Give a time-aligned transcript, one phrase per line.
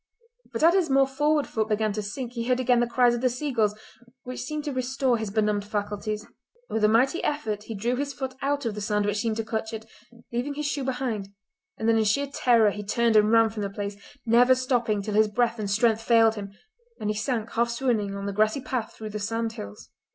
[0.51, 3.21] But as his more forward foot began to sink he heard again the cries of
[3.21, 3.75] the seagulls
[4.23, 6.25] which seemed to restore his benumbed faculties.
[6.71, 9.43] With a mighty effort he drew his foot out of the sand which seemed to
[9.43, 9.85] clutch it,
[10.33, 11.29] leaving his shoe behind,
[11.77, 13.95] and then in sheer terror he turned and ran from the place,
[14.25, 16.51] never stopping till his breath and strength failed him,
[16.99, 19.91] and he sank half swooning on the grassy path through the sandhills.